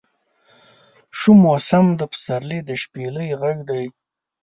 [1.17, 3.83] شو موسم د پسرلي د شپیلۍ غږدی